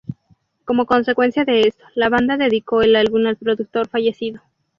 Como 0.65 0.87
consecuencia 0.87 1.45
de 1.45 1.59
esto, 1.61 1.83
la 1.93 2.09
banda 2.09 2.35
dedicó 2.35 2.81
el 2.81 2.95
álbum 2.95 3.27
al 3.27 3.37
productor 3.37 3.87
fallecido. 3.87 4.41